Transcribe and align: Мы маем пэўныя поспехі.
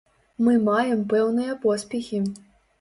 Мы 0.47 0.55
маем 0.69 1.05
пэўныя 1.15 1.61
поспехі. 1.69 2.27